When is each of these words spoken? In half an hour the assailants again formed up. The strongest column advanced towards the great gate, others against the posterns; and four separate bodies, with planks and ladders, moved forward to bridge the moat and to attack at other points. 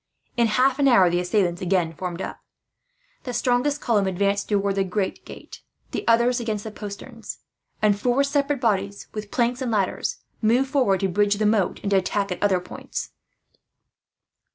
In 0.35 0.47
half 0.47 0.79
an 0.79 0.87
hour 0.87 1.11
the 1.11 1.19
assailants 1.19 1.61
again 1.61 1.93
formed 1.93 2.23
up. 2.23 2.39
The 3.21 3.35
strongest 3.35 3.81
column 3.81 4.07
advanced 4.07 4.49
towards 4.49 4.75
the 4.75 4.83
great 4.83 5.23
gate, 5.25 5.61
others 6.07 6.39
against 6.39 6.63
the 6.63 6.71
posterns; 6.71 7.37
and 7.83 7.99
four 7.99 8.23
separate 8.23 8.59
bodies, 8.59 9.05
with 9.13 9.29
planks 9.29 9.61
and 9.61 9.71
ladders, 9.71 10.17
moved 10.41 10.71
forward 10.71 11.01
to 11.01 11.07
bridge 11.07 11.35
the 11.35 11.45
moat 11.45 11.81
and 11.83 11.91
to 11.91 11.97
attack 11.97 12.31
at 12.31 12.41
other 12.41 12.59
points. 12.59 13.11